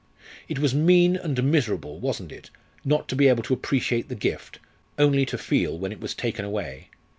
It 0.47 0.57
was 0.57 0.73
mean 0.73 1.15
and 1.15 1.43
miserable, 1.43 1.99
wasn't 1.99 2.31
it, 2.31 2.49
not 2.83 3.07
to 3.09 3.15
be 3.15 3.27
able 3.27 3.43
to 3.43 3.53
appreciate 3.53 4.09
the 4.09 4.15
gift, 4.15 4.57
only 4.97 5.27
to 5.27 5.37
feel 5.37 5.77
when 5.77 5.91
it 5.91 6.01
was 6.01 6.15
taken 6.15 6.43
away? 6.43 6.89